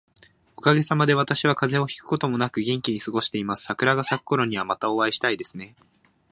[0.55, 3.65] おかげさまで、私は風邪をひくこともなく元気に過ごしています。
[3.65, 5.75] 桜が咲くころには、またお会いしたいですね。